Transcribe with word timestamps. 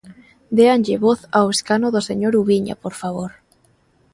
Déanlle 0.57 0.95
voz 1.05 1.19
ao 1.37 1.47
escano 1.55 1.87
do 1.91 2.01
señor 2.09 2.33
Ubiña, 2.41 2.75
por 2.83 2.93
favor. 3.01 3.31